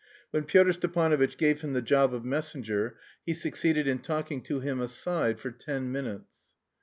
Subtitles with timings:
[0.31, 4.81] When Pyotr Stepanovitch gave him the job of messenger, he succeeded in talking to him
[4.81, 6.33] aside for ten minutes.